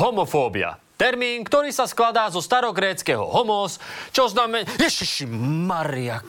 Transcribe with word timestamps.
Homofóbia. 0.00 0.80
Termín, 0.96 1.44
ktorý 1.44 1.68
sa 1.76 1.84
skladá 1.84 2.32
zo 2.32 2.40
starogréckého 2.40 3.20
homos, 3.20 3.76
čo 4.16 4.32
znamená... 4.32 4.64
Ježiši 4.80 5.28
Maria. 5.68 6.24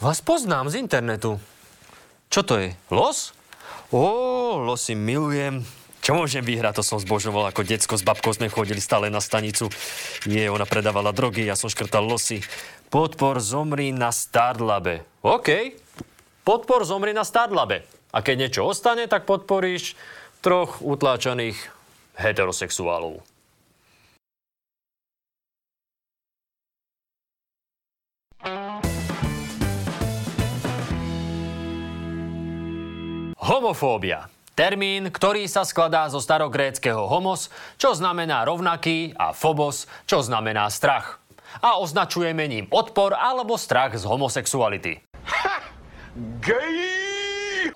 Vás 0.00 0.24
poznám 0.24 0.72
z 0.72 0.80
internetu. 0.80 1.36
Čo 2.32 2.40
to 2.48 2.56
je? 2.56 2.72
Los? 2.88 3.36
Ó, 3.92 4.56
losy 4.64 4.96
milujem. 4.96 5.60
Čo 6.00 6.16
môžem 6.16 6.40
vyhrať? 6.40 6.80
To 6.80 6.84
som 6.84 6.96
zbožoval 6.96 7.52
ako 7.52 7.68
decko 7.68 8.00
s 8.00 8.04
babkou 8.04 8.32
sme 8.32 8.48
chodili 8.48 8.80
stále 8.80 9.12
na 9.12 9.20
stanicu. 9.20 9.68
Nie, 10.24 10.48
ona 10.48 10.64
predávala 10.64 11.12
drogy, 11.12 11.44
ja 11.44 11.52
som 11.52 11.68
škrtal 11.68 12.04
losy. 12.08 12.40
Podpor 12.88 13.44
zomri 13.44 13.92
na 13.92 14.08
Startlabe. 14.08 15.04
OK. 15.20 15.76
Podpor 16.48 16.88
zomri 16.88 17.12
na 17.12 17.28
Startlabe. 17.28 17.84
A 18.08 18.24
keď 18.24 18.48
niečo 18.48 18.64
ostane, 18.64 19.04
tak 19.04 19.28
podporíš 19.28 20.00
troch 20.40 20.80
utláčaných 20.80 21.77
heterosexuálov. 22.18 23.22
Homofóbia. 33.38 34.28
Termín, 34.52 35.14
ktorý 35.14 35.46
sa 35.46 35.62
skladá 35.62 36.10
zo 36.10 36.18
starogréckého 36.18 37.06
homos, 37.06 37.46
čo 37.78 37.94
znamená 37.94 38.42
rovnaký, 38.42 39.14
a 39.14 39.30
phobos, 39.30 39.86
čo 40.04 40.18
znamená 40.18 40.66
strach. 40.68 41.22
A 41.62 41.78
označujeme 41.78 42.44
ním 42.44 42.66
odpor 42.68 43.14
alebo 43.14 43.54
strach 43.54 43.94
z 43.94 44.04
homosexuality. 44.04 45.00
Gay! 46.42 46.97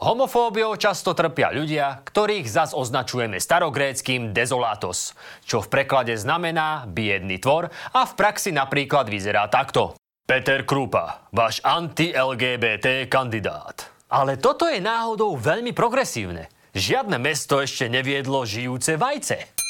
Homofóbiou 0.02 0.74
často 0.74 1.15
trpia 1.15 1.55
ľudia, 1.55 2.02
ktorých 2.02 2.51
zas 2.51 2.74
označujeme 2.74 3.38
starogréckým 3.38 4.34
dezolátos, 4.34 5.15
čo 5.47 5.62
v 5.62 5.70
preklade 5.70 6.19
znamená 6.19 6.91
biedný 6.91 7.38
tvor 7.38 7.70
a 7.70 8.02
v 8.02 8.12
praxi 8.19 8.51
napríklad 8.51 9.06
vyzerá 9.06 9.47
takto. 9.47 9.95
Peter 10.27 10.67
Krupa, 10.67 11.30
váš 11.30 11.62
anti-LGBT 11.62 13.06
kandidát. 13.06 13.95
Ale 14.11 14.42
toto 14.42 14.67
je 14.67 14.83
náhodou 14.83 15.39
veľmi 15.39 15.70
progresívne. 15.70 16.50
Žiadne 16.75 17.23
mesto 17.23 17.62
ešte 17.62 17.86
neviedlo 17.86 18.42
žijúce 18.42 18.98
vajce. 18.98 19.61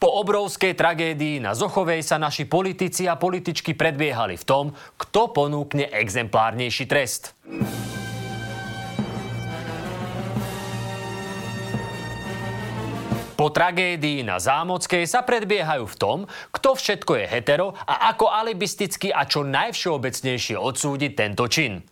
Po 0.00 0.24
obrovskej 0.24 0.72
tragédii 0.80 1.44
na 1.44 1.52
Zochovej 1.52 2.00
sa 2.00 2.16
naši 2.16 2.48
politici 2.48 3.04
a 3.04 3.20
političky 3.20 3.76
predbiehali 3.76 4.40
v 4.40 4.44
tom, 4.48 4.72
kto 4.96 5.28
ponúkne 5.28 5.92
exemplárnejší 5.92 6.88
trest. 6.88 7.36
Po 13.36 13.52
tragédii 13.52 14.24
na 14.24 14.40
Zámockej 14.40 15.04
sa 15.04 15.20
predbiehajú 15.20 15.84
v 15.84 15.96
tom, 16.00 16.18
kto 16.48 16.80
všetko 16.80 17.20
je 17.20 17.26
hetero 17.28 17.76
a 17.84 18.08
ako 18.16 18.32
alibisticky 18.32 19.12
a 19.12 19.28
čo 19.28 19.44
najvšeobecnejšie 19.44 20.56
odsúdiť 20.56 21.12
tento 21.12 21.44
čin. 21.44 21.76
E, 21.76 21.82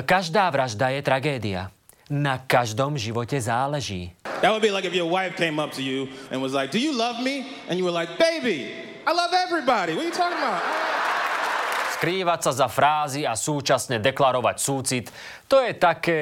každá 0.00 0.48
vražda 0.48 0.96
je 0.96 1.00
tragédia. 1.04 1.68
Na 2.12 2.36
každom 2.36 3.00
živote 3.00 3.40
záleží. 3.40 4.12
That 4.44 4.52
would 4.52 4.60
be 4.60 4.68
like 4.68 4.84
if 4.84 4.92
your 4.92 5.08
wife 5.08 5.40
came 5.40 5.56
up 5.56 5.72
to 5.72 5.82
you 5.82 6.12
and 6.28 6.44
was 6.44 6.52
like, 6.52 6.68
Do 6.68 6.76
you 6.76 6.92
love 6.92 7.16
me? 7.24 7.48
And 7.64 7.80
you 7.80 7.84
were 7.88 7.96
like, 7.96 8.20
Baby, 8.20 8.76
I 9.08 9.12
love 9.16 9.32
everybody. 9.32 9.96
What 9.96 10.04
are 10.04 10.08
you 10.08 10.16
talking 10.16 10.36
about? 10.36 10.60
Skrývať 11.96 12.40
sa 12.44 12.52
za 12.52 12.68
frázy 12.68 13.24
a 13.24 13.32
súčasne 13.32 14.04
deklarovať 14.04 14.56
súcit, 14.60 15.08
to 15.48 15.64
je 15.64 15.72
také... 15.72 16.20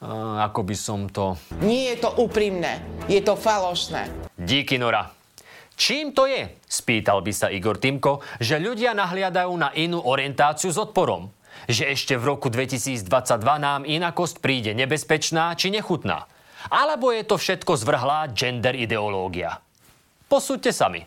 Uh, 0.00 0.40
ako 0.40 0.64
by 0.64 0.74
som 0.74 1.06
to... 1.12 1.36
Nie 1.60 1.94
je 1.94 2.08
to 2.08 2.16
úprimné, 2.18 2.80
je 3.04 3.20
to 3.20 3.36
falošné. 3.36 4.08
Díky, 4.34 4.80
Nora. 4.80 5.12
Čím 5.76 6.16
to 6.16 6.24
je? 6.24 6.56
Spýtal 6.64 7.20
by 7.20 7.32
sa 7.32 7.52
Igor 7.52 7.76
Timko, 7.76 8.24
že 8.40 8.56
ľudia 8.56 8.96
nahliadajú 8.96 9.52
na 9.60 9.70
inú 9.76 10.00
orientáciu 10.00 10.72
s 10.72 10.80
odporom. 10.80 11.28
Že 11.68 11.92
ešte 11.92 12.14
v 12.16 12.24
roku 12.24 12.48
2022 12.48 13.04
nám 13.60 13.82
inakosť 13.84 14.40
príde 14.40 14.72
nebezpečná 14.72 15.52
či 15.58 15.68
nechutná. 15.68 16.30
Alebo 16.68 17.12
je 17.12 17.24
to 17.24 17.40
všetko 17.40 17.76
zvrhlá 17.76 18.28
gender 18.32 18.76
ideológia. 18.76 19.60
Posúďte 20.30 20.70
sami. 20.70 21.04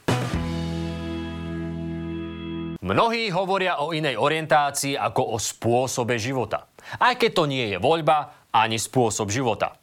Mnohí 2.84 3.32
hovoria 3.32 3.80
o 3.80 3.96
inej 3.96 4.20
orientácii 4.20 5.00
ako 5.00 5.34
o 5.34 5.38
spôsobe 5.40 6.20
života. 6.20 6.68
Aj 7.00 7.16
keď 7.16 7.32
to 7.32 7.44
nie 7.48 7.72
je 7.72 7.78
voľba 7.80 8.52
ani 8.52 8.76
spôsob 8.76 9.32
života. 9.32 9.80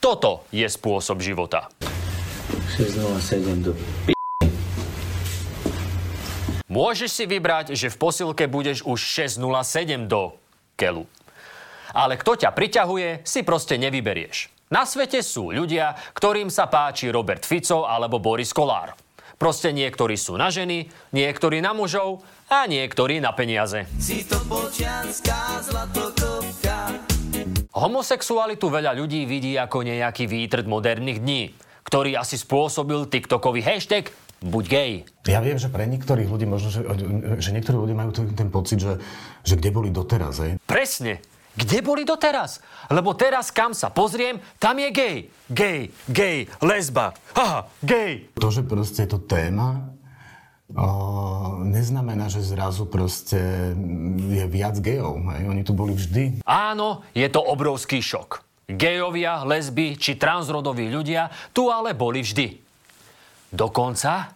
Toto 0.00 0.48
je 0.48 0.64
spôsob 0.64 1.20
života. 1.20 1.68
607 2.72 3.68
do 3.68 3.76
p... 4.06 4.17
Môžeš 6.78 7.10
si 7.10 7.24
vybrať, 7.26 7.74
že 7.74 7.90
v 7.90 7.98
posilke 7.98 8.46
budeš 8.46 8.86
už 8.86 9.02
607 9.02 10.06
do 10.06 10.38
kelu. 10.78 11.10
Ale 11.90 12.14
kto 12.14 12.38
ťa 12.38 12.54
priťahuje, 12.54 13.26
si 13.26 13.42
proste 13.42 13.74
nevyberieš. 13.82 14.70
Na 14.70 14.86
svete 14.86 15.18
sú 15.26 15.50
ľudia, 15.50 15.98
ktorým 16.14 16.46
sa 16.54 16.70
páči 16.70 17.10
Robert 17.10 17.42
Fico 17.42 17.82
alebo 17.82 18.22
Boris 18.22 18.54
Kolár. 18.54 18.94
Proste 19.34 19.74
niektorí 19.74 20.14
sú 20.14 20.38
na 20.38 20.54
ženy, 20.54 20.86
niektorí 21.10 21.58
na 21.58 21.74
mužov 21.74 22.22
a 22.46 22.70
niektorí 22.70 23.18
na 23.18 23.34
peniaze. 23.34 23.82
Si 23.98 24.22
to 24.22 24.38
Homosexualitu 27.74 28.66
veľa 28.70 28.94
ľudí 28.94 29.26
vidí 29.26 29.58
ako 29.58 29.82
nejaký 29.82 30.30
výtrt 30.30 30.70
moderných 30.70 31.18
dní, 31.26 31.42
ktorý 31.82 32.14
asi 32.14 32.38
spôsobil 32.38 33.10
TikTokový 33.10 33.66
hashtag 33.66 34.14
buď 34.42 34.64
gay. 34.70 34.92
Ja 35.26 35.42
viem, 35.42 35.58
že 35.58 35.68
pre 35.68 35.84
niektorých 35.86 36.28
ľudí 36.30 36.46
možno, 36.46 36.70
že, 36.70 36.82
že 37.42 37.50
niektorí 37.50 37.76
ľudia 37.76 37.96
majú 37.98 38.10
ten, 38.14 38.30
ten 38.34 38.48
pocit, 38.48 38.78
že, 38.78 39.02
že 39.42 39.58
kde 39.58 39.70
boli 39.74 39.90
doteraz, 39.90 40.40
hej? 40.42 40.52
Presne. 40.64 41.18
Kde 41.58 41.82
boli 41.82 42.06
doteraz? 42.06 42.62
Lebo 42.86 43.18
teraz, 43.18 43.50
kam 43.50 43.74
sa 43.74 43.90
pozriem, 43.90 44.38
tam 44.62 44.78
je 44.78 44.88
gay. 44.94 45.16
Gay, 45.50 45.90
gay, 46.06 46.46
lesba. 46.62 47.18
Haha, 47.34 47.66
gay. 47.82 48.30
To, 48.38 48.54
že 48.54 48.62
proste 48.62 49.02
je 49.02 49.10
to 49.10 49.18
téma, 49.18 49.90
o, 50.70 51.58
neznamená, 51.66 52.30
že 52.30 52.46
zrazu 52.46 52.86
proste 52.86 53.74
je 54.30 54.44
viac 54.46 54.78
gejov. 54.78 55.18
Hej? 55.34 55.50
Oni 55.50 55.62
tu 55.66 55.74
boli 55.74 55.98
vždy. 55.98 56.46
Áno, 56.46 57.02
je 57.10 57.26
to 57.26 57.42
obrovský 57.42 57.98
šok. 57.98 58.46
Gejovia, 58.70 59.42
lesby 59.42 59.98
či 59.98 60.14
transrodoví 60.14 60.92
ľudia 60.92 61.32
tu 61.56 61.72
ale 61.72 61.96
boli 61.96 62.22
vždy. 62.22 62.67
Dokonca 63.48 64.34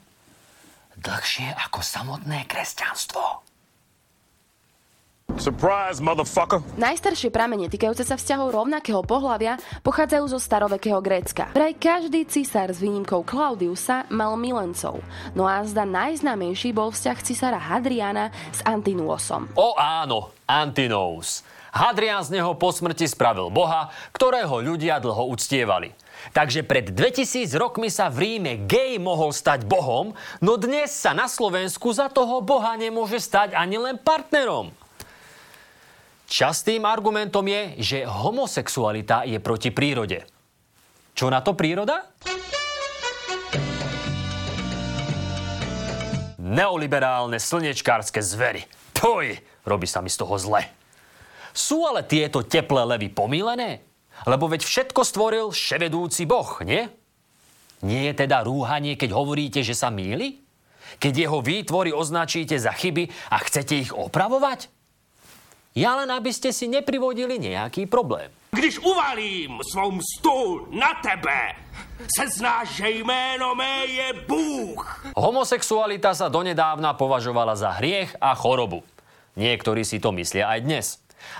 dlhšie 0.96 1.52
ako 1.68 1.80
samotné 1.84 2.48
kresťanstvo. 2.48 3.44
Surprise, 5.40 5.96
motherfucker! 6.04 6.60
Najstaršie 6.76 7.32
pramene 7.32 7.64
týkajúce 7.72 8.04
sa 8.04 8.20
vzťahov 8.20 8.52
rovnakého 8.52 9.00
pohľavia 9.00 9.56
pochádzajú 9.80 10.24
zo 10.28 10.36
starovekého 10.36 11.00
Grécka. 11.00 11.48
Vraj 11.56 11.72
každý 11.80 12.28
cisár 12.28 12.68
s 12.68 12.84
výnimkou 12.84 13.24
Claudiusa 13.24 14.04
mal 14.12 14.36
milencov, 14.36 15.00
no 15.32 15.48
a 15.48 15.64
zda 15.64 15.88
najznámejší 15.88 16.76
bol 16.76 16.92
vzťah 16.92 17.18
cisára 17.24 17.56
Hadriana 17.56 18.28
s 18.52 18.60
Antinuosom. 18.60 19.48
O 19.56 19.72
áno, 19.80 20.36
Antinous. 20.44 21.40
Hadrian 21.72 22.20
z 22.20 22.36
neho 22.36 22.52
po 22.52 22.68
smrti 22.68 23.08
spravil 23.08 23.48
boha, 23.48 23.88
ktorého 24.12 24.60
ľudia 24.60 25.00
dlho 25.00 25.32
uctievali. 25.32 25.96
Takže 26.36 26.68
pred 26.68 26.92
2000 26.92 27.48
rokmi 27.56 27.88
sa 27.88 28.12
v 28.12 28.36
Ríme 28.36 28.68
gej 28.68 29.00
mohol 29.00 29.32
stať 29.32 29.64
bohom, 29.64 30.12
no 30.44 30.60
dnes 30.60 30.92
sa 30.92 31.16
na 31.16 31.24
Slovensku 31.24 31.88
za 31.96 32.12
toho 32.12 32.44
boha 32.44 32.76
nemôže 32.76 33.16
stať 33.24 33.56
ani 33.56 33.80
len 33.80 33.96
partnerom. 33.96 34.68
Častým 36.28 36.84
argumentom 36.84 37.44
je, 37.48 37.62
že 37.80 37.98
homosexualita 38.04 39.24
je 39.24 39.40
proti 39.40 39.72
prírode. 39.72 40.28
Čo 41.16 41.32
na 41.32 41.40
to 41.40 41.56
príroda? 41.56 42.04
Neoliberálne 46.36 47.40
slnečkárske 47.40 48.20
zvery. 48.20 48.68
Toj, 48.92 49.40
robí 49.64 49.88
sa 49.88 50.04
mi 50.04 50.12
z 50.12 50.20
toho 50.20 50.36
zle. 50.36 50.81
Sú 51.52 51.84
ale 51.84 52.04
tieto 52.08 52.40
teplé 52.42 52.82
levy 52.84 53.08
pomílené? 53.12 53.84
Lebo 54.24 54.48
veď 54.48 54.64
všetko 54.64 55.00
stvoril 55.04 55.46
ševedúci 55.52 56.24
boh, 56.28 56.60
nie? 56.64 56.88
Nie 57.82 58.12
je 58.12 58.24
teda 58.24 58.46
rúhanie, 58.46 58.94
keď 58.94 59.10
hovoríte, 59.12 59.60
že 59.60 59.76
sa 59.76 59.90
míli? 59.92 60.40
Keď 61.00 61.14
jeho 61.28 61.38
výtvory 61.40 61.90
označíte 61.90 62.54
za 62.60 62.70
chyby 62.70 63.08
a 63.32 63.36
chcete 63.42 63.74
ich 63.88 63.90
opravovať? 63.90 64.70
Ja 65.72 65.96
len 65.96 66.12
aby 66.12 66.28
ste 66.30 66.52
si 66.52 66.68
neprivodili 66.68 67.40
nejaký 67.40 67.88
problém. 67.88 68.28
Když 68.52 68.84
uvalím 68.84 69.56
svou 69.64 69.96
mstu 69.96 70.68
na 70.76 70.92
tebe, 71.00 71.56
se 72.04 72.28
znáš, 72.28 72.68
že 72.68 72.90
jméno 72.90 73.54
mé 73.56 73.88
je 73.88 74.08
Bůh. 74.28 74.84
Homosexualita 75.16 76.12
sa 76.12 76.28
donedávna 76.28 76.92
považovala 76.92 77.56
za 77.56 77.72
hriech 77.80 78.12
a 78.20 78.36
chorobu. 78.36 78.84
Niektorí 79.40 79.80
si 79.80 79.96
to 79.96 80.12
myslia 80.12 80.52
aj 80.52 80.60
dnes. 80.60 80.86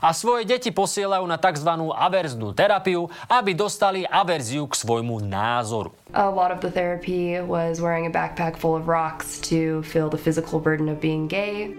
A 0.03 0.11
svoje 0.15 0.45
deti 0.49 0.71
posielajú 0.71 1.25
na 1.27 1.39
tzv. 1.39 1.71
averznú 1.93 2.53
terapiu, 2.55 3.07
aby 3.31 3.55
dostali 3.55 4.03
averziu 4.07 4.67
k 4.67 4.75
svojmu 4.75 5.23
názoru. 5.25 5.95
A 6.13 6.29
lot 6.29 6.51
of 6.51 6.61
the 6.61 6.71
therapy 6.71 7.41
was 7.41 7.81
wearing 7.81 8.07
a 8.07 8.13
backpack 8.13 8.59
full 8.59 8.77
of 8.77 8.87
rocks 8.87 9.41
to 9.49 9.83
feel 9.83 10.11
the 10.11 10.21
physical 10.21 10.61
burden 10.61 10.89
of 10.89 11.01
being 11.01 11.27
gay. 11.27 11.73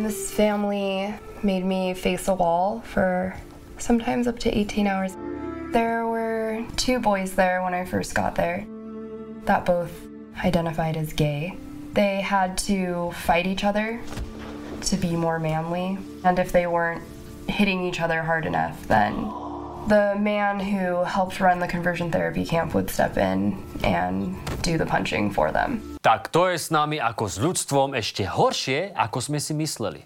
This 0.00 0.30
family 0.30 1.12
made 1.42 1.64
me 1.64 1.94
face 1.94 2.28
a 2.28 2.34
wall 2.34 2.80
for 2.86 3.34
sometimes 3.78 4.26
up 4.26 4.38
to 4.40 4.48
18 4.48 4.86
hours. 4.86 5.16
There 5.72 6.06
were 6.06 6.64
two 6.76 6.98
boys 6.98 7.34
there 7.34 7.62
when 7.62 7.74
I 7.74 7.84
first 7.84 8.14
got 8.14 8.34
there 8.34 8.64
that 9.46 9.64
both 9.64 9.90
identified 10.44 10.96
as 10.96 11.12
gay. 11.12 11.56
They 11.92 12.20
had 12.20 12.56
to 12.70 13.10
fight 13.12 13.46
each 13.46 13.64
other 13.64 14.00
to 14.82 14.96
be 14.96 15.16
more 15.16 15.38
manly, 15.38 15.98
and 16.24 16.38
if 16.38 16.52
they 16.52 16.66
weren't 16.66 17.02
hitting 17.48 17.84
each 17.84 18.00
other 18.00 18.22
hard 18.22 18.46
enough, 18.46 18.76
then 18.88 19.28
the 19.88 20.14
man 20.18 20.60
who 20.60 21.04
helped 21.04 21.40
run 21.40 21.58
the 21.58 21.68
conversion 21.68 22.10
therapy 22.10 22.44
camp 22.44 22.74
would 22.74 22.90
step 22.90 23.16
in 23.16 23.56
and 23.84 24.36
do 24.62 24.76
the 24.76 24.86
punching 24.86 25.30
for 25.30 25.52
them. 25.52 25.80
Tak 26.02 26.32
to 26.32 26.48
je 26.48 26.56
s 26.56 26.70
nami 26.72 27.00
ako 27.00 27.24
s 27.28 27.36
ľudstvom 27.40 27.96
ešte 27.96 28.24
horšie, 28.24 28.92
ako 28.96 29.18
sme 29.20 29.38
si 29.40 29.52
mysleli. 29.56 30.04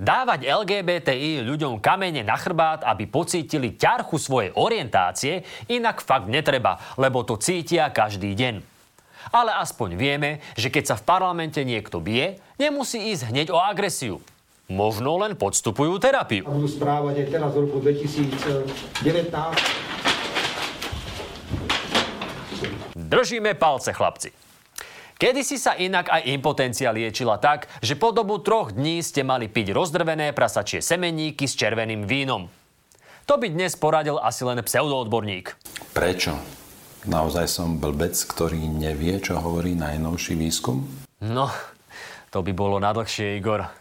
Dávať 0.00 0.48
LGBTI 0.48 1.44
ľuďom 1.44 1.76
kamene 1.76 2.24
na 2.24 2.32
chrbát, 2.40 2.80
aby 2.88 3.04
pocítili 3.04 3.76
ťarchu 3.76 4.16
svojej 4.16 4.50
orientácie, 4.56 5.44
inak 5.68 6.00
fakt 6.00 6.24
netreba, 6.24 6.80
lebo 6.96 7.20
to 7.20 7.36
cítia 7.36 7.92
každý 7.92 8.32
deň. 8.32 8.69
Ale 9.28 9.52
aspoň 9.60 10.00
vieme, 10.00 10.40
že 10.56 10.72
keď 10.72 10.84
sa 10.90 10.96
v 10.96 11.04
parlamente 11.04 11.60
niekto 11.60 12.00
bije, 12.00 12.40
nemusí 12.56 13.12
ísť 13.12 13.28
hneď 13.28 13.52
o 13.52 13.60
agresiu. 13.60 14.24
Možno 14.70 15.20
len 15.20 15.36
podstupujú 15.36 16.00
terapiu. 16.00 16.46
A 16.46 16.54
budú 16.56 16.70
správať 16.70 17.26
aj 17.26 17.26
teraz 17.28 17.50
v 17.52 17.68
roku 17.68 17.84
2019. 17.84 19.28
Držíme 22.94 23.58
palce, 23.58 23.90
chlapci. 23.90 24.30
Kedy 25.20 25.44
si 25.44 25.60
sa 25.60 25.76
inak 25.76 26.08
aj 26.08 26.32
impotencia 26.32 26.94
liečila 26.94 27.36
tak, 27.36 27.68
že 27.84 27.92
po 27.92 28.08
dobu 28.08 28.40
troch 28.40 28.72
dní 28.72 29.04
ste 29.04 29.20
mali 29.20 29.52
piť 29.52 29.76
rozdrvené 29.76 30.32
prasačie 30.32 30.80
semeníky 30.80 31.44
s 31.44 31.58
červeným 31.60 32.08
vínom. 32.08 32.48
To 33.28 33.36
by 33.36 33.52
dnes 33.52 33.76
poradil 33.76 34.16
asi 34.16 34.48
len 34.48 34.64
pseudoodborník. 34.64 35.52
Prečo? 35.92 36.59
Naozaj 37.08 37.46
som 37.48 37.80
blbec, 37.80 38.12
ktorý 38.12 38.60
nevie, 38.68 39.16
čo 39.24 39.40
hovorí 39.40 39.72
najnovší 39.72 40.36
výskum? 40.36 40.84
No, 41.24 41.48
to 42.28 42.44
by 42.44 42.52
bolo 42.52 42.76
nadlhšie, 42.76 43.40
Igor. 43.40 43.79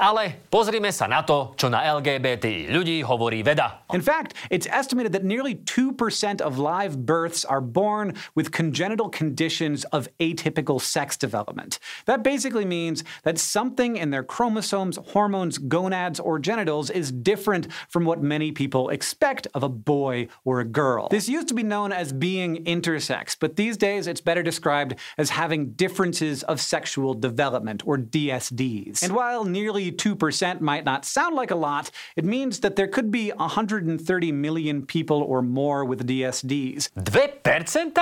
Ale 0.00 0.40
pozrime 0.48 0.88
sa 0.88 1.04
na 1.04 1.20
to, 1.20 1.52
čo 1.60 1.68
na 1.68 1.84
ľudí 1.84 3.04
hovorí 3.04 3.44
veda. 3.44 3.84
In 3.92 4.00
fact, 4.00 4.32
it's 4.48 4.64
estimated 4.72 5.12
that 5.12 5.28
nearly 5.28 5.60
2% 5.68 6.40
of 6.40 6.56
live 6.56 7.04
births 7.04 7.44
are 7.44 7.60
born 7.60 8.16
with 8.32 8.48
congenital 8.48 9.12
conditions 9.12 9.84
of 9.92 10.08
atypical 10.16 10.80
sex 10.80 11.20
development. 11.20 11.76
That 12.08 12.24
basically 12.24 12.64
means 12.64 13.04
that 13.28 13.36
something 13.36 14.00
in 14.00 14.08
their 14.08 14.24
chromosomes, 14.24 14.96
hormones, 15.12 15.58
gonads, 15.58 16.16
or 16.16 16.40
genitals 16.40 16.88
is 16.88 17.12
different 17.12 17.68
from 17.92 18.08
what 18.08 18.24
many 18.24 18.52
people 18.52 18.88
expect 18.88 19.48
of 19.52 19.62
a 19.62 19.68
boy 19.68 20.28
or 20.48 20.60
a 20.60 20.64
girl. 20.64 21.12
This 21.12 21.28
used 21.28 21.48
to 21.48 21.54
be 21.54 21.62
known 21.62 21.92
as 21.92 22.16
being 22.16 22.64
intersex, 22.64 23.36
but 23.38 23.56
these 23.60 23.76
days 23.76 24.06
it's 24.06 24.24
better 24.24 24.42
described 24.42 24.96
as 25.18 25.36
having 25.36 25.76
differences 25.76 26.42
of 26.44 26.58
sexual 26.58 27.12
development, 27.12 27.82
or 27.84 27.98
DSDs. 27.98 29.02
And 29.02 29.12
while 29.12 29.44
nearly 29.44 29.89
2% 29.92 30.60
might 30.60 30.84
not 30.84 31.04
sound 31.04 31.34
like 31.34 31.50
a 31.50 31.58
lot, 31.58 31.90
it 32.16 32.24
means 32.24 32.60
that 32.60 32.76
there 32.76 32.88
could 32.88 33.10
be 33.10 33.32
130 33.34 33.90
million 34.32 34.86
people 34.86 35.22
or 35.22 35.42
more 35.42 35.84
with 35.84 36.06
DSDs. 36.06 36.94
2%? 36.94 37.98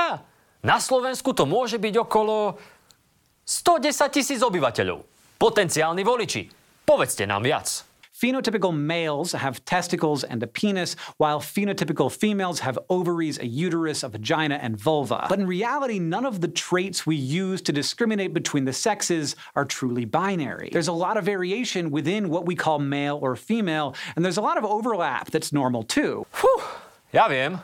Na 0.59 0.77
Slovensku 0.83 1.33
to 1.33 1.47
môže 1.47 1.79
byť 1.79 1.95
okolo 2.03 2.59
110 3.47 4.13
tisíc 4.13 4.43
obyvateľov. 4.45 5.07
Potenciálni 5.39 6.03
voliči. 6.05 6.51
Povedzte 6.85 7.25
nám 7.25 7.47
viac. 7.47 7.88
Phenotypical 8.19 8.77
males 8.77 9.31
have 9.31 9.65
testicles 9.65 10.25
and 10.25 10.43
a 10.43 10.49
penis, 10.49 10.97
while 11.19 11.39
phenotypical 11.39 12.11
females 12.11 12.59
have 12.59 12.77
ovaries, 12.91 13.39
a 13.39 13.47
uterus, 13.47 14.03
a 14.03 14.09
vagina, 14.09 14.59
and 14.61 14.77
vulva. 14.77 15.27
But 15.29 15.39
in 15.39 15.47
reality, 15.47 16.01
none 16.01 16.27
of 16.27 16.41
the 16.41 16.49
traits 16.49 17.07
we 17.07 17.15
use 17.15 17.63
to 17.63 17.73
discriminate 17.73 18.35
between 18.35 18.65
the 18.65 18.73
sexes 18.73 19.37
are 19.55 19.65
truly 19.65 20.05
binary. 20.05 20.71
There's 20.73 20.89
a 20.89 20.93
lot 20.93 21.17
of 21.17 21.23
variation 21.23 21.93
within 21.93 22.29
what 22.29 22.45
we 22.45 22.57
call 22.57 22.81
male 22.81 23.21
or 23.23 23.37
female, 23.37 23.95
and 24.17 24.25
there's 24.25 24.39
a 24.39 24.43
lot 24.43 24.59
of 24.59 24.65
overlap 24.65 25.31
that's 25.31 25.53
normal 25.53 25.85
too. 25.85 26.27
Fú, 26.35 26.51
ja 27.15 27.31
viem. 27.31 27.63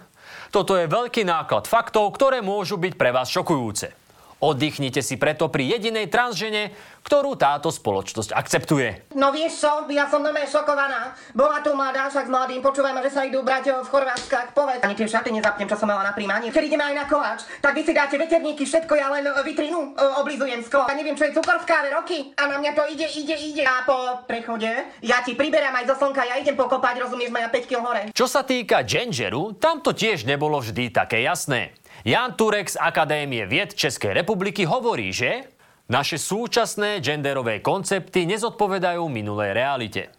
Toto 0.54 0.78
je 0.78 0.86
veľký 0.86 1.26
náklad 1.26 1.66
faktov, 1.66 2.14
ktoré 2.14 2.38
môžu 2.38 2.78
byť 2.78 2.94
pre 2.94 3.10
vás 3.10 3.26
šokujúce. 3.26 4.03
Oddychnite 4.44 5.00
si 5.00 5.16
preto 5.16 5.48
pri 5.48 5.64
jedinej 5.72 6.12
transžene, 6.12 6.68
ktorú 7.00 7.32
táto 7.32 7.72
spoločnosť 7.72 8.36
akceptuje. 8.36 9.16
No 9.16 9.32
vieš 9.32 9.64
čo, 9.64 9.88
ja 9.88 10.04
som 10.04 10.20
normálne 10.20 10.44
šokovaná. 10.44 11.16
Bola 11.32 11.64
tu 11.64 11.72
mladá, 11.72 12.12
však 12.12 12.28
s 12.28 12.32
mladým, 12.32 12.60
počúvame, 12.60 13.00
že 13.00 13.16
sa 13.16 13.24
idú 13.24 13.40
brať 13.40 13.72
v 13.72 13.88
Chorvátskach. 13.88 14.52
Povedz, 14.52 14.84
ani 14.84 14.92
tie 14.92 15.08
šaty 15.08 15.32
nezapnem, 15.32 15.64
čo 15.64 15.80
som 15.80 15.88
mala 15.88 16.04
na 16.04 16.12
príjmanie. 16.12 16.52
Keď 16.52 16.60
ideme 16.60 16.84
aj 16.84 16.96
na 16.96 17.04
koláč, 17.08 17.48
tak 17.64 17.72
vy 17.72 17.88
si 17.88 17.96
dáte 17.96 18.20
veterníky, 18.20 18.68
všetko, 18.68 18.92
ja 18.92 19.08
len 19.16 19.24
vitrinu 19.48 19.96
e, 19.96 20.12
oblizujem 20.20 20.60
sklo. 20.60 20.84
A 20.84 20.92
neviem, 20.92 21.16
čo 21.16 21.24
je 21.24 21.32
cukor 21.32 21.64
v 21.64 21.68
káve 21.68 21.88
roky. 21.88 22.36
A 22.36 22.44
na 22.44 22.60
mňa 22.60 22.72
to 22.76 22.84
ide, 22.92 23.08
ide, 23.16 23.36
ide. 23.40 23.64
A 23.64 23.88
po 23.88 24.28
prechode, 24.28 24.68
ja 25.00 25.24
ti 25.24 25.32
priberám 25.32 25.72
aj 25.80 25.88
zo 25.88 25.96
slnka, 26.04 26.20
ja 26.20 26.36
idem 26.36 26.56
pokopať, 26.56 27.00
rozumieš 27.00 27.32
ma, 27.32 27.44
ja 27.44 27.48
5 27.48 27.64
kg 27.64 27.80
hore. 27.80 28.02
Čo 28.12 28.28
sa 28.28 28.44
týka 28.44 28.84
genderu, 28.84 29.56
tam 29.56 29.80
to 29.80 29.96
tiež 29.96 30.28
nebolo 30.28 30.60
vždy 30.60 30.92
také 30.92 31.24
jasné. 31.24 31.72
Jan 32.04 32.36
Turek 32.36 32.68
z 32.68 32.76
Akadémie 32.76 33.48
vied 33.48 33.72
Českej 33.72 34.12
republiky 34.12 34.68
hovorí, 34.68 35.08
že 35.08 35.48
naše 35.88 36.20
súčasné 36.20 37.00
genderové 37.00 37.64
koncepty 37.64 38.28
nezodpovedajú 38.28 39.08
minulej 39.08 39.56
realite. 39.56 40.12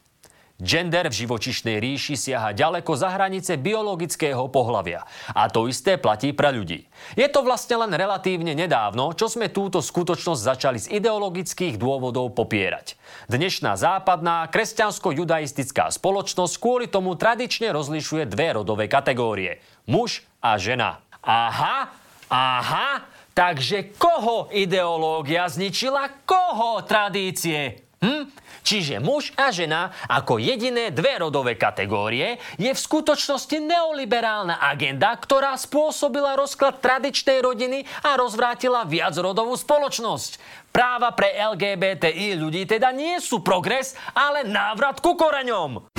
Gender 0.57 1.05
v 1.13 1.13
živočišnej 1.13 1.77
ríši 1.77 2.17
siaha 2.17 2.57
ďaleko 2.57 2.89
za 2.97 3.13
hranice 3.13 3.61
biologického 3.61 4.49
pohlavia. 4.49 5.05
A 5.37 5.45
to 5.45 5.69
isté 5.69 6.01
platí 6.01 6.33
pre 6.33 6.49
ľudí. 6.49 6.89
Je 7.13 7.29
to 7.29 7.45
vlastne 7.45 7.77
len 7.77 7.93
relatívne 7.93 8.57
nedávno, 8.57 9.13
čo 9.13 9.29
sme 9.29 9.53
túto 9.53 9.77
skutočnosť 9.77 10.41
začali 10.41 10.81
z 10.81 10.89
ideologických 10.89 11.77
dôvodov 11.77 12.33
popierať. 12.33 12.97
Dnešná 13.29 13.77
západná 13.77 14.49
kresťansko-judaistická 14.49 15.93
spoločnosť 15.93 16.55
kvôli 16.57 16.89
tomu 16.89 17.13
tradične 17.13 17.69
rozlišuje 17.69 18.25
dve 18.25 18.57
rodové 18.57 18.89
kategórie. 18.89 19.61
Muž 19.85 20.25
a 20.41 20.57
žena. 20.57 21.04
Aha, 21.25 21.89
aha, 22.29 22.89
takže 23.33 23.97
koho 23.97 24.53
ideológia 24.53 25.49
zničila, 25.49 26.21
koho 26.21 26.85
tradície? 26.85 27.81
Hm? 27.97 28.29
Čiže 28.65 29.01
muž 29.01 29.33
a 29.33 29.49
žena 29.49 29.93
ako 30.05 30.37
jediné 30.37 30.93
dve 30.93 31.21
rodové 31.21 31.57
kategórie 31.57 32.37
je 32.61 32.69
v 32.69 32.77
skutočnosti 32.77 33.57
neoliberálna 33.61 34.61
agenda, 34.61 35.13
ktorá 35.17 35.57
spôsobila 35.57 36.37
rozklad 36.37 36.81
tradičnej 36.81 37.41
rodiny 37.41 37.85
a 38.05 38.17
rozvrátila 38.17 38.85
viacrodovú 38.85 39.57
spoločnosť. 39.57 40.37
Práva 40.69 41.13
pre 41.13 41.33
LGBTI 41.33 42.37
ľudí 42.37 42.69
teda 42.69 42.93
nie 42.93 43.17
sú 43.17 43.41
progres, 43.41 43.97
ale 44.13 44.45
návrat 44.45 45.01
ku 45.01 45.17
koreňom. 45.17 45.94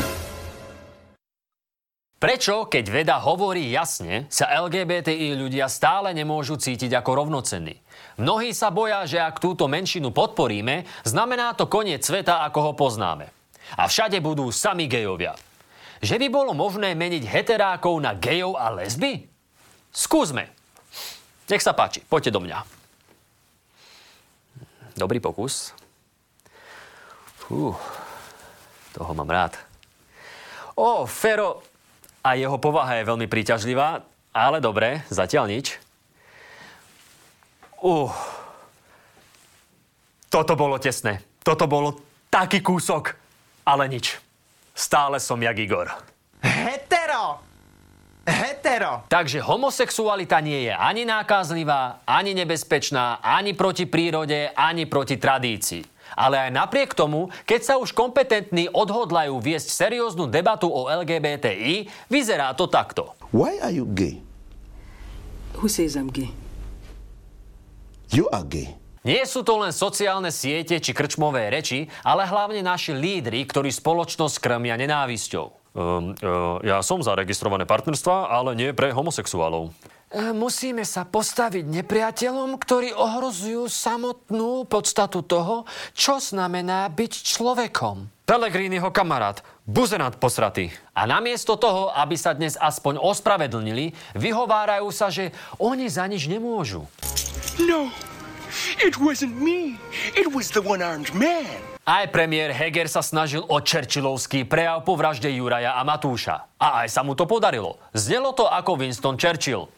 Prečo, 2.17 2.65
keď 2.65 2.85
veda 2.89 3.17
hovorí 3.21 3.69
jasne, 3.69 4.25
sa 4.33 4.49
LGBTI 4.49 5.37
ľudia 5.37 5.69
stále 5.69 6.17
nemôžu 6.17 6.57
cítiť 6.57 6.89
ako 6.97 7.13
rovnocenní? 7.13 7.77
Mnohí 8.17 8.57
sa 8.57 8.73
boja, 8.73 9.05
že 9.05 9.21
ak 9.21 9.37
túto 9.37 9.69
menšinu 9.69 10.17
podporíme, 10.17 10.89
znamená 11.05 11.53
to 11.53 11.69
koniec 11.69 12.01
sveta, 12.01 12.41
ako 12.49 12.59
ho 12.65 12.73
poznáme. 12.73 13.29
A 13.77 13.85
všade 13.85 14.17
budú 14.25 14.49
sami 14.49 14.89
gejovia. 14.89 15.37
Že 16.01 16.17
by 16.25 16.27
bolo 16.33 16.57
možné 16.57 16.97
meniť 16.97 17.29
heterákov 17.29 18.01
na 18.01 18.17
gejov 18.17 18.57
a 18.57 18.73
lesby? 18.73 19.29
Skúsme. 19.93 20.49
Nech 21.53 21.61
sa 21.61 21.77
páči, 21.77 22.01
poďte 22.01 22.33
do 22.33 22.41
mňa. 22.41 22.59
Dobrý 24.97 25.21
pokus. 25.21 25.77
Fú, 27.45 27.77
toho 28.97 29.13
mám 29.13 29.29
rád. 29.29 29.53
Ó, 30.81 31.05
Fero, 31.05 31.76
a 32.27 32.35
jeho 32.35 32.59
povaha 32.59 32.99
je 32.99 33.07
veľmi 33.07 33.31
príťažlivá, 33.31 34.03
ale 34.35 34.59
dobre, 34.59 35.07
zatiaľ 35.07 35.47
nič. 35.47 35.79
Uh, 37.79 38.11
toto 40.27 40.59
bolo 40.59 40.75
tesné. 40.83 41.23
Toto 41.47 41.71
bolo 41.71 42.03
taký 42.27 42.59
kúsok, 42.59 43.15
ale 43.63 43.87
nič. 43.87 44.19
Stále 44.75 45.23
som 45.23 45.39
jak 45.39 45.55
Igor. 45.55 45.87
Hetero! 46.43 47.39
Hetero! 48.27 49.07
Takže 49.07 49.39
homosexualita 49.39 50.43
nie 50.43 50.67
je 50.67 50.75
ani 50.75 51.07
nákazlivá, 51.07 52.03
ani 52.03 52.35
nebezpečná, 52.35 53.23
ani 53.23 53.55
proti 53.55 53.87
prírode, 53.87 54.51
ani 54.51 54.91
proti 54.91 55.15
tradícii. 55.15 55.96
Ale 56.15 56.39
aj 56.39 56.51
napriek 56.55 56.95
tomu, 56.95 57.33
keď 57.49 57.61
sa 57.65 57.75
už 57.81 57.97
kompetentní 57.97 58.71
odhodlajú 58.71 59.41
viesť 59.43 59.73
serióznu 59.73 60.31
debatu 60.31 60.71
o 60.71 60.87
LGBTI, 60.87 61.91
vyzerá 62.07 62.55
to 62.55 62.71
takto. 62.71 63.17
Why 63.35 63.59
are 63.59 63.75
you 63.75 63.89
gay? 63.91 64.23
Who 65.59 65.73
says 65.73 65.97
I'm 65.97 66.13
gay? 66.13 66.31
You 68.13 68.31
are 68.31 68.47
gay. 68.47 68.77
Nie 69.07 69.23
sú 69.23 69.47
to 69.47 69.63
len 69.63 69.71
sociálne 69.71 70.35
siete 70.35 70.83
či 70.83 70.91
krčmové 70.91 71.47
reči, 71.47 71.87
ale 72.03 72.27
hlavne 72.27 72.59
naši 72.59 72.91
lídry, 72.91 73.47
ktorí 73.47 73.71
spoločnosť 73.71 74.43
krmia 74.43 74.75
nenávisťou. 74.75 75.47
Um, 75.77 76.17
uh, 76.19 76.59
ja 76.67 76.83
som 76.83 76.99
za 76.99 77.15
registrované 77.15 77.69
partnerstva, 77.71 78.33
ale 78.35 78.59
nie 78.59 78.75
pre 78.75 78.91
homosexuálov. 78.91 79.71
E, 80.17 80.33
musíme 80.33 80.81
sa 80.89 81.05
postaviť 81.05 81.69
nepriateľom, 81.69 82.57
ktorí 82.57 82.97
ohrozujú 82.97 83.69
samotnú 83.69 84.65
podstatu 84.65 85.21
toho, 85.21 85.69
čo 85.93 86.17
znamená 86.17 86.89
byť 86.89 87.13
človekom. 87.37 88.25
Pellegriniho 88.25 88.89
kamarát, 88.97 89.45
buzenát 89.69 90.17
posratý. 90.17 90.73
A 90.97 91.05
namiesto 91.05 91.61
toho, 91.61 91.93
aby 91.93 92.17
sa 92.17 92.33
dnes 92.33 92.57
aspoň 92.57 92.97
ospravedlnili, 92.97 93.93
vyhovárajú 94.17 94.89
sa, 94.89 95.13
že 95.13 95.37
oni 95.61 95.85
za 95.93 96.09
nič 96.09 96.33
nemôžu. 96.33 96.89
No, 97.61 97.93
it 98.81 98.97
wasn't 98.97 99.37
me. 99.37 99.77
It 100.17 100.33
was 100.33 100.49
the 100.49 100.65
one-armed 100.65 101.13
man. 101.13 101.61
Aj 101.87 102.09
premiér 102.09 102.57
Heger 102.57 102.89
sa 102.89 103.05
snažil 103.05 103.45
o 103.47 103.63
Churchillovský 103.63 104.49
prejav 104.49 104.83
po 104.83 104.97
vražde 104.97 105.29
Juraja 105.29 105.77
a 105.77 105.87
Matúša. 105.87 106.51
A 106.57 106.83
aj 106.83 106.89
sa 106.91 107.05
mu 107.05 107.13
to 107.13 107.29
podarilo. 107.29 107.79
Znelo 107.93 108.33
to 108.33 108.49
ako 108.49 108.81
Winston 108.81 109.15
Churchill 109.21 109.71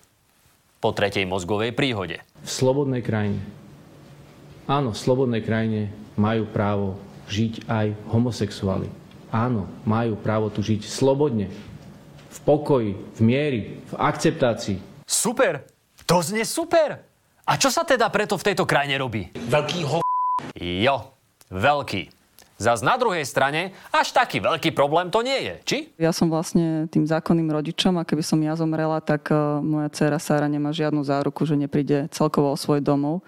po 0.78 0.94
tretej 0.94 1.26
mozgovej 1.26 1.74
príhode. 1.74 2.22
V 2.42 2.50
slobodnej 2.50 3.02
krajine, 3.02 3.42
áno, 4.70 4.94
v 4.94 4.98
slobodnej 4.98 5.42
krajine 5.42 5.90
majú 6.14 6.46
právo 6.46 6.98
žiť 7.28 7.66
aj 7.66 7.86
homosexuáli. 8.10 8.88
Áno, 9.28 9.68
majú 9.84 10.16
právo 10.16 10.48
tu 10.48 10.64
žiť 10.64 10.88
slobodne, 10.88 11.52
v 12.28 12.38
pokoji, 12.46 12.96
v 13.16 13.20
miery, 13.20 13.60
v 13.90 13.94
akceptácii. 13.98 15.04
Super! 15.04 15.66
To 16.08 16.24
znie 16.24 16.48
super! 16.48 17.04
A 17.48 17.52
čo 17.56 17.68
sa 17.68 17.84
teda 17.84 18.08
preto 18.08 18.36
v 18.36 18.46
tejto 18.52 18.64
krajine 18.68 18.96
robí? 19.00 19.28
Veľký 19.36 19.80
ho... 19.88 20.00
Jo, 20.56 20.96
veľký. 21.48 22.17
Zas 22.58 22.82
na 22.82 22.98
druhej 22.98 23.22
strane, 23.22 23.70
až 23.94 24.10
taký 24.10 24.42
veľký 24.42 24.74
problém 24.74 25.14
to 25.14 25.22
nie 25.22 25.46
je, 25.46 25.54
či? 25.62 25.76
Ja 25.94 26.10
som 26.10 26.26
vlastne 26.26 26.90
tým 26.90 27.06
zákonným 27.06 27.46
rodičom 27.54 27.94
a 27.94 28.02
keby 28.02 28.26
som 28.26 28.42
ja 28.42 28.58
zomrela, 28.58 28.98
tak 28.98 29.30
uh, 29.30 29.62
moja 29.62 29.86
dcera 29.94 30.18
Sára 30.18 30.50
nemá 30.50 30.74
žiadnu 30.74 31.06
záruku, 31.06 31.46
že 31.46 31.54
nepríde 31.54 32.10
celkovo 32.10 32.50
o 32.50 32.58
svoj 32.58 32.82
domov 32.82 33.22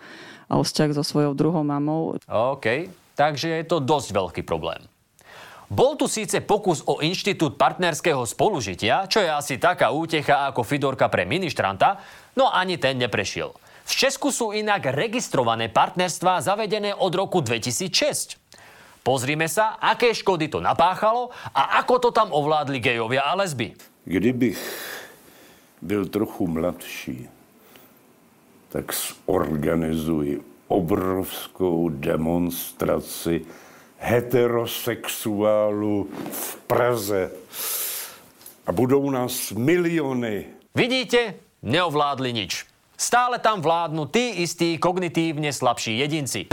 a 0.51 0.59
o 0.59 0.67
vzťah 0.67 0.99
so 0.99 1.07
svojou 1.07 1.39
druhou 1.39 1.63
mamou. 1.63 2.19
OK, 2.27 2.91
takže 3.15 3.63
je 3.63 3.65
to 3.71 3.79
dosť 3.79 4.11
veľký 4.11 4.43
problém. 4.43 4.83
Bol 5.71 5.95
tu 5.95 6.11
síce 6.11 6.43
pokus 6.43 6.83
o 6.91 6.99
inštitút 6.99 7.55
partnerského 7.55 8.27
spolužitia, 8.27 9.07
čo 9.07 9.23
je 9.23 9.31
asi 9.31 9.63
taká 9.63 9.95
útecha 9.95 10.51
ako 10.51 10.67
Fidorka 10.67 11.07
pre 11.07 11.23
ministranta, 11.23 12.03
no 12.35 12.51
ani 12.51 12.83
ten 12.83 12.99
neprešiel. 12.99 13.55
V 13.87 13.93
Česku 13.95 14.35
sú 14.35 14.51
inak 14.51 14.91
registrované 14.91 15.71
partnerstvá 15.71 16.43
zavedené 16.43 16.91
od 16.99 17.15
roku 17.15 17.39
2006. 17.39 18.41
Pozrime 19.01 19.49
sa, 19.49 19.81
aké 19.81 20.13
škody 20.13 20.53
to 20.53 20.61
napáchalo 20.61 21.33
a 21.57 21.81
ako 21.81 21.99
to 21.99 22.11
tam 22.13 22.29
ovládli 22.33 22.81
gejovia 22.81 23.21
a 23.25 23.35
lesby. 23.35 23.73
Kdybych 24.05 24.61
byl 25.83 26.07
trochu 26.07 26.47
mladší, 26.47 27.29
tak 28.69 28.93
zorganizuji 28.93 30.43
obrovskou 30.69 31.89
demonstraci 31.89 33.45
heterosexuálů 33.99 36.09
v 36.31 36.57
Praze. 36.57 37.31
A 38.67 38.73
budou 38.73 39.11
nás 39.11 39.53
miliony. 39.53 40.47
Vidíte? 40.75 41.35
Neovládli 41.63 42.33
nič. 42.33 42.65
Stále 42.97 43.39
tam 43.39 43.61
vládnu 43.61 44.07
tí 44.07 44.29
istí 44.45 44.79
kognitívne 44.79 45.53
slabší 45.53 45.99
jedinci. 45.99 46.47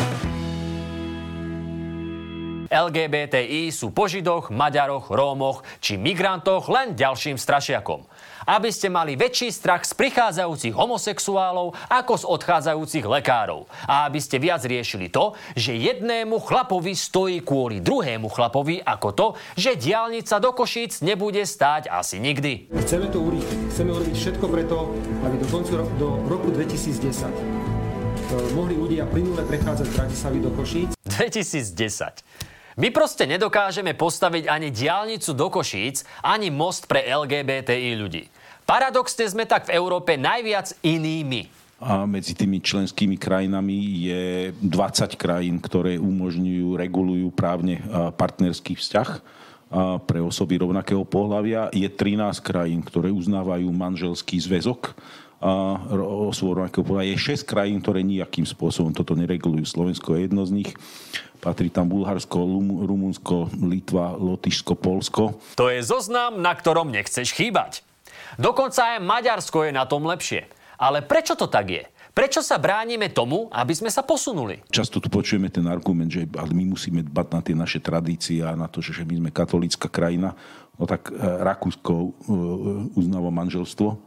LGBTI 2.67 3.71
sú 3.71 3.95
po 3.95 4.11
Židoch, 4.11 4.51
Maďaroch, 4.51 5.07
Rómoch 5.07 5.63
či 5.79 5.95
migrantoch 5.95 6.67
len 6.67 6.99
ďalším 6.99 7.39
strašiakom. 7.39 8.03
Aby 8.47 8.71
ste 8.71 8.87
mali 8.87 9.19
väčší 9.19 9.51
strach 9.51 9.83
z 9.83 9.95
prichádzajúcich 9.95 10.71
homosexuálov 10.75 11.75
ako 11.91 12.13
z 12.15 12.25
odchádzajúcich 12.27 13.03
lekárov. 13.07 13.67
A 13.87 14.07
aby 14.07 14.19
ste 14.23 14.39
viac 14.39 14.63
riešili 14.63 15.11
to, 15.11 15.35
že 15.55 15.75
jednému 15.75 16.39
chlapovi 16.43 16.95
stojí 16.95 17.43
kvôli 17.43 17.83
druhému 17.83 18.27
chlapovi 18.31 18.79
ako 18.83 19.09
to, 19.15 19.27
že 19.55 19.75
diálnica 19.79 20.39
do 20.39 20.51
Košíc 20.55 21.03
nebude 21.03 21.43
stáť 21.43 21.91
asi 21.91 22.19
nikdy. 22.19 22.71
Chceme 22.71 23.11
to 23.11 23.19
urýchliť. 23.19 23.59
Chceme 23.71 23.89
urobiť 23.95 24.15
všetko 24.15 24.45
preto, 24.47 24.95
aby 25.27 25.35
do 25.39 25.47
koncu 25.51 25.71
ro- 25.75 25.91
do 25.99 26.07
roku 26.27 26.51
2010 26.51 27.67
mohli 28.51 28.75
ľudia 28.75 29.07
plynule 29.07 29.39
prechádzať 29.47 29.87
z 29.87 29.93
Bratislavy 29.95 30.39
do 30.43 30.51
Košíc. 30.51 30.89
2010. 31.07 32.56
My 32.77 32.93
proste 32.93 33.25
nedokážeme 33.25 33.97
postaviť 33.97 34.53
ani 34.53 34.69
diálnicu 34.69 35.33
do 35.33 35.49
Košíc, 35.49 36.05
ani 36.21 36.53
most 36.53 36.85
pre 36.85 37.09
LGBTI 37.09 37.97
ľudí. 37.97 38.29
Paradoxne 38.69 39.25
sme 39.25 39.49
tak 39.49 39.65
v 39.65 39.81
Európe 39.81 40.13
najviac 40.13 40.77
inými. 40.85 41.49
A 41.81 42.05
medzi 42.05 42.37
tými 42.37 42.61
členskými 42.61 43.17
krajinami 43.17 44.05
je 44.05 44.25
20 44.61 45.17
krajín, 45.17 45.57
ktoré 45.57 45.97
umožňujú, 45.97 46.77
regulujú 46.77 47.33
právne 47.33 47.81
partnerský 48.13 48.77
vzťah 48.77 49.09
pre 50.05 50.21
osoby 50.21 50.61
rovnakého 50.61 51.01
pohľavia. 51.01 51.73
Je 51.73 51.89
13 51.89 52.29
krajín, 52.45 52.85
ktoré 52.85 53.09
uznávajú 53.09 53.73
manželský 53.73 54.37
zväzok 54.37 54.93
osôb 55.39 56.57
rovnakého 56.57 56.81
pohľavia. 56.81 57.13
Je 57.13 57.37
6 57.37 57.45
krajín, 57.45 57.77
ktoré 57.81 58.01
nejakým 58.01 58.45
spôsobom 58.45 58.89
toto 58.93 59.13
neregulujú. 59.13 59.69
Slovensko 59.69 60.17
je 60.17 60.25
jedno 60.25 60.43
z 60.49 60.51
nich. 60.63 60.69
Patrí 61.37 61.69
tam 61.69 61.85
Bulharsko, 61.93 62.41
Rumunsko, 62.83 63.53
Litva, 63.61 64.17
Lotyšsko, 64.17 64.73
Polsko. 64.73 65.37
To 65.53 65.69
je 65.69 65.85
zoznam, 65.85 66.41
na 66.41 66.57
ktorom 66.57 66.89
nechceš 66.89 67.29
chýbať. 67.37 67.85
Dokonca 68.41 68.97
aj 68.97 69.05
Maďarsko 69.05 69.69
je 69.69 69.71
na 69.77 69.85
tom 69.85 70.09
lepšie. 70.09 70.49
Ale 70.77 71.05
prečo 71.05 71.37
to 71.37 71.45
tak 71.49 71.69
je? 71.69 71.83
Prečo 72.17 72.41
sa 72.41 72.57
bránime 72.57 73.13
tomu, 73.13 73.45
aby 73.53 73.77
sme 73.77 73.93
sa 73.93 74.01
posunuli? 74.01 74.65
Často 74.73 74.97
tu 74.97 75.05
počujeme 75.05 75.53
ten 75.53 75.69
argument, 75.69 76.09
že 76.09 76.25
ale 76.33 76.49
my 76.49 76.73
musíme 76.73 77.05
dbať 77.05 77.27
na 77.29 77.41
tie 77.45 77.53
naše 77.53 77.77
tradície 77.77 78.41
a 78.41 78.57
na 78.57 78.65
to, 78.65 78.81
že 78.81 79.05
my 79.05 79.21
sme 79.21 79.29
katolícka 79.29 79.85
krajina. 79.85 80.33
No 80.81 80.89
tak 80.89 81.13
e, 81.13 81.17
Rakúsko 81.21 81.93
e, 81.93 82.09
uznáva 82.97 83.29
manželstvo 83.29 83.87
e, 83.93 83.97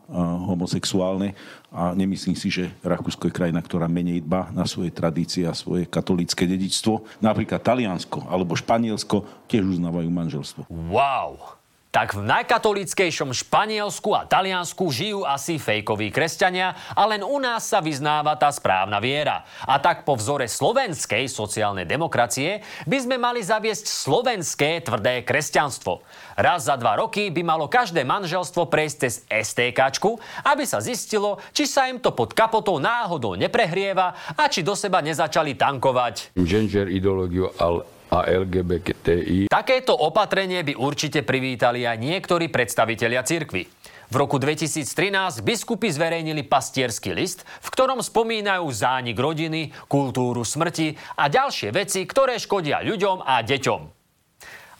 homosexuálne 0.42 1.38
a 1.70 1.94
nemyslím 1.94 2.34
si, 2.34 2.50
že 2.50 2.74
Rakúsko 2.82 3.30
je 3.30 3.36
krajina, 3.38 3.62
ktorá 3.62 3.86
menej 3.86 4.26
dba 4.26 4.50
na 4.50 4.66
svoje 4.66 4.90
tradície 4.90 5.46
a 5.46 5.54
svoje 5.54 5.86
katolícke 5.86 6.50
dedičstvo. 6.50 7.22
Napríklad 7.22 7.62
Taliansko 7.62 8.26
alebo 8.26 8.58
Španielsko 8.58 9.46
tiež 9.46 9.78
uznávajú 9.78 10.10
manželstvo. 10.10 10.66
Wow! 10.90 11.59
Tak 11.90 12.14
v 12.14 12.22
najkatolickejšom 12.22 13.34
Španielsku 13.34 14.14
a 14.14 14.22
Taliansku 14.22 14.94
žijú 14.94 15.26
asi 15.26 15.58
fejkoví 15.58 16.14
kresťania 16.14 16.78
a 16.94 17.02
len 17.10 17.26
u 17.26 17.42
nás 17.42 17.66
sa 17.66 17.82
vyznáva 17.82 18.38
tá 18.38 18.46
správna 18.54 19.02
viera. 19.02 19.42
A 19.66 19.82
tak 19.82 20.06
po 20.06 20.14
vzore 20.14 20.46
slovenskej 20.46 21.26
sociálnej 21.26 21.90
demokracie 21.90 22.62
by 22.86 22.94
sme 22.94 23.18
mali 23.18 23.42
zaviesť 23.42 23.90
slovenské 23.90 24.86
tvrdé 24.86 25.26
kresťanstvo. 25.26 26.06
Raz 26.38 26.70
za 26.70 26.78
dva 26.78 26.94
roky 26.94 27.26
by 27.34 27.42
malo 27.42 27.66
každé 27.66 28.06
manželstvo 28.06 28.70
prejsť 28.70 28.96
cez 29.02 29.26
STKčku, 29.26 30.14
aby 30.46 30.62
sa 30.62 30.78
zistilo, 30.78 31.42
či 31.50 31.66
sa 31.66 31.90
im 31.90 31.98
to 31.98 32.14
pod 32.14 32.38
kapotou 32.38 32.78
náhodou 32.78 33.34
neprehrieva 33.34 34.14
a 34.38 34.46
či 34.46 34.62
do 34.62 34.78
seba 34.78 35.02
nezačali 35.02 35.58
tankovať. 35.58 36.38
Gender 36.38 36.86
ideológiu, 36.86 37.50
ale 37.58 37.82
a 38.10 38.26
LGBTI. 38.26 39.46
Takéto 39.46 39.94
opatrenie 39.94 40.66
by 40.66 40.74
určite 40.74 41.22
privítali 41.22 41.86
aj 41.86 41.96
niektorí 41.98 42.50
predstavitelia 42.50 43.22
cirkvy. 43.22 43.62
V 44.10 44.18
roku 44.18 44.42
2013 44.42 45.46
biskupy 45.46 45.86
zverejnili 45.86 46.42
pastierský 46.42 47.14
list, 47.14 47.46
v 47.46 47.68
ktorom 47.70 48.02
spomínajú 48.02 48.66
zánik 48.74 49.14
rodiny, 49.14 49.70
kultúru 49.86 50.42
smrti 50.42 50.98
a 51.14 51.30
ďalšie 51.30 51.70
veci, 51.70 52.02
ktoré 52.02 52.34
škodia 52.42 52.82
ľuďom 52.82 53.22
a 53.22 53.38
deťom. 53.46 53.80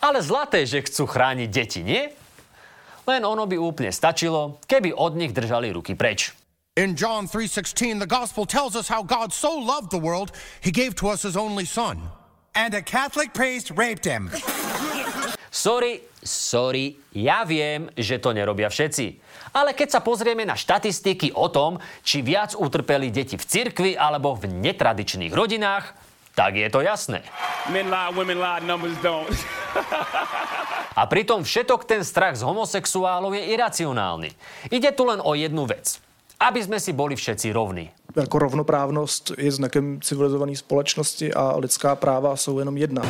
Ale 0.03 0.19
zlaté, 0.19 0.67
že 0.67 0.83
chcú 0.83 1.07
chrániť 1.07 1.49
deti, 1.49 1.87
nie? 1.87 2.11
Len 3.07 3.23
ono 3.23 3.47
by 3.47 3.55
úplne 3.55 3.95
stačilo, 3.95 4.59
keby 4.67 4.91
od 4.99 5.15
nich 5.15 5.31
držali 5.31 5.71
ruky 5.71 5.95
preč. 5.95 6.35
In 6.75 6.99
John 6.99 7.31
3:16 7.31 8.03
the 8.03 8.11
gospel 8.11 8.47
tells 8.47 8.75
us 8.75 8.91
how 8.91 9.03
God 9.03 9.31
so 9.31 9.55
loved 9.55 9.95
the 9.95 10.03
world 10.03 10.35
he 10.59 10.75
gave 10.75 10.99
to 10.99 11.07
us 11.07 11.23
his 11.23 11.39
only 11.39 11.67
son. 11.67 12.20
And 12.55 12.75
a 12.75 12.83
Catholic 12.83 13.31
priest 13.31 13.71
raped 13.71 14.03
him. 14.03 14.27
Sorry, 15.51 16.03
sorry, 16.23 16.99
ja 17.15 17.47
viem, 17.47 17.91
že 17.95 18.19
to 18.19 18.35
nerobia 18.35 18.67
všetci. 18.67 19.19
Ale 19.55 19.75
keď 19.75 19.99
sa 19.99 20.01
pozrieme 20.03 20.47
na 20.47 20.55
štatistiky 20.55 21.35
o 21.35 21.51
tom, 21.51 21.83
či 22.03 22.23
viac 22.23 22.55
utrpeli 22.55 23.11
deti 23.11 23.39
v 23.39 23.45
cirkvi 23.47 23.93
alebo 23.95 24.35
v 24.35 24.51
netradičných 24.51 25.35
rodinách, 25.35 25.95
tak 26.35 26.59
je 26.59 26.67
to 26.71 26.83
jasné. 26.83 27.27
Men 27.71 27.91
lie, 27.91 28.11
women 28.15 28.39
lie, 28.39 28.63
numbers 28.63 28.99
don't. 29.03 29.31
A 30.99 31.07
pritom 31.07 31.47
všetok 31.47 31.87
ten 31.87 32.03
strach 32.03 32.35
z 32.35 32.43
homosexuálov 32.43 33.35
je 33.35 33.51
iracionálny. 33.55 34.31
Ide 34.75 34.91
tu 34.95 35.07
len 35.07 35.23
o 35.23 35.39
jednu 35.39 35.67
vec. 35.71 36.03
Aby 36.41 36.67
sme 36.67 36.79
si 36.83 36.91
boli 36.97 37.15
všetci 37.15 37.53
rovní. 37.55 37.91
Jako 38.17 38.39
rovnoprávnost 38.39 39.33
je 39.39 39.53
znakem 39.53 40.01
civilizované 40.03 40.57
společnosti 40.57 41.35
a 41.35 41.57
lidská 41.57 41.95
práva 41.95 42.37
jsou 42.37 42.59
jenom 42.59 42.77
jedna. 42.77 43.03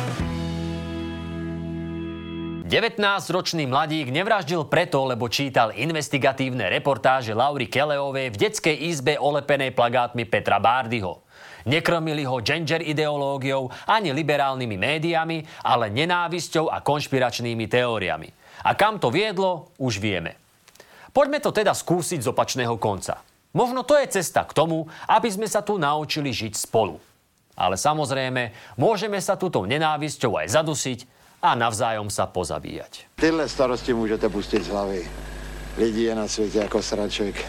19-ročný 2.71 3.67
mladík 3.67 4.15
nevraždil 4.15 4.63
preto, 4.63 5.03
lebo 5.03 5.27
čítal 5.27 5.75
investigatívne 5.75 6.71
reportáže 6.71 7.35
Laury 7.35 7.67
Keleovej 7.67 8.31
v 8.31 8.39
detskej 8.47 8.87
izbe 8.87 9.19
olepenej 9.19 9.75
plagátmi 9.75 10.23
Petra 10.23 10.55
Bárdyho. 10.55 11.19
Nekrmili 11.67 12.23
ho 12.23 12.39
gender 12.39 12.79
ideológiou 12.79 13.67
ani 13.91 14.15
liberálnymi 14.15 14.77
médiami, 14.79 15.43
ale 15.67 15.91
nenávisťou 15.91 16.71
a 16.71 16.79
konšpiračnými 16.79 17.67
teóriami. 17.67 18.31
A 18.63 18.71
kam 18.77 19.03
to 19.03 19.11
viedlo, 19.11 19.75
už 19.75 19.99
vieme. 19.99 20.39
Poďme 21.11 21.43
to 21.43 21.51
teda 21.51 21.75
skúsiť 21.75 22.23
z 22.23 22.31
opačného 22.31 22.79
konca. 22.79 23.30
Možno 23.51 23.83
to 23.83 23.99
je 23.99 24.07
cesta 24.07 24.47
k 24.47 24.55
tomu, 24.55 24.87
aby 25.07 25.27
sme 25.27 25.47
sa 25.47 25.59
tu 25.59 25.75
naučili 25.75 26.31
žiť 26.31 26.55
spolu. 26.55 26.99
Ale 27.55 27.75
samozrejme, 27.75 28.55
môžeme 28.79 29.19
sa 29.19 29.35
túto 29.35 29.67
nenávisťou 29.67 30.39
aj 30.39 30.47
zadusiť 30.55 30.99
a 31.43 31.57
navzájom 31.57 32.07
sa 32.07 32.25
pozabíjať. 32.31 33.11
Tyhle 33.19 33.49
starosti 33.49 33.93
můžete 33.93 34.29
pustit 34.29 34.63
z 34.63 34.67
hlavy. 34.67 35.09
Lidí 35.77 36.03
je 36.03 36.15
na 36.15 36.27
světě 36.27 36.57
jako 36.57 36.81
sraček. 36.83 37.45